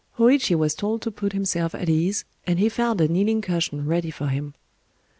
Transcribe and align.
Hōïchi 0.17 0.55
was 0.55 0.73
told 0.73 1.03
to 1.03 1.11
put 1.11 1.33
himself 1.33 1.75
at 1.75 1.87
ease, 1.87 2.25
and 2.47 2.57
he 2.57 2.69
found 2.69 2.99
a 2.99 3.07
kneeling 3.07 3.39
cushion 3.41 3.85
ready 3.85 4.09
for 4.09 4.29
him. 4.29 4.55